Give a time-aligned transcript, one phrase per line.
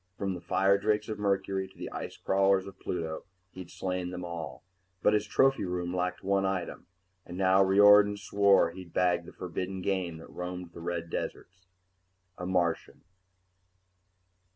[0.17, 4.63] From the firedrakes of Mercury to the ice crawlers of Pluto, he'd slain them all.
[5.03, 6.87] But his trophy room lacked one item;
[7.23, 11.67] and now Riordan swore he'd bag the forbidden game that roamed the red deserts...
[12.35, 13.03] a Martian!